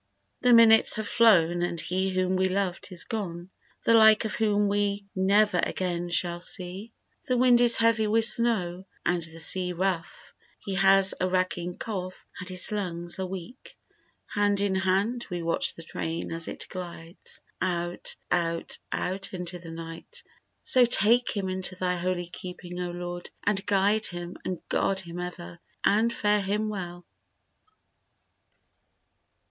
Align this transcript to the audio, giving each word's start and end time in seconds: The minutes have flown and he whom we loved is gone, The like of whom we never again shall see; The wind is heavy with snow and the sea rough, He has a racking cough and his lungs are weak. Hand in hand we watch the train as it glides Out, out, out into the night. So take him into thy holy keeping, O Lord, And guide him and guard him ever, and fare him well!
The 0.41 0.51
minutes 0.53 0.95
have 0.95 1.07
flown 1.07 1.61
and 1.61 1.79
he 1.79 2.09
whom 2.09 2.35
we 2.35 2.49
loved 2.49 2.87
is 2.91 3.03
gone, 3.03 3.51
The 3.83 3.93
like 3.93 4.25
of 4.25 4.33
whom 4.33 4.67
we 4.67 5.05
never 5.15 5.59
again 5.63 6.09
shall 6.09 6.39
see; 6.39 6.91
The 7.27 7.37
wind 7.37 7.61
is 7.61 7.77
heavy 7.77 8.07
with 8.07 8.25
snow 8.25 8.87
and 9.05 9.21
the 9.21 9.37
sea 9.37 9.73
rough, 9.73 10.33
He 10.57 10.73
has 10.73 11.13
a 11.21 11.29
racking 11.29 11.77
cough 11.77 12.25
and 12.39 12.49
his 12.49 12.71
lungs 12.71 13.19
are 13.19 13.27
weak. 13.27 13.77
Hand 14.25 14.59
in 14.59 14.73
hand 14.73 15.27
we 15.29 15.43
watch 15.43 15.75
the 15.75 15.83
train 15.83 16.31
as 16.31 16.47
it 16.47 16.65
glides 16.69 17.39
Out, 17.61 18.15
out, 18.31 18.79
out 18.91 19.31
into 19.35 19.59
the 19.59 19.69
night. 19.69 20.23
So 20.63 20.83
take 20.83 21.29
him 21.29 21.47
into 21.47 21.75
thy 21.75 21.95
holy 21.97 22.25
keeping, 22.25 22.79
O 22.79 22.89
Lord, 22.89 23.29
And 23.43 23.63
guide 23.67 24.07
him 24.07 24.35
and 24.43 24.67
guard 24.67 25.01
him 25.01 25.19
ever, 25.19 25.59
and 25.85 26.11
fare 26.11 26.41
him 26.41 26.69
well! 26.69 27.05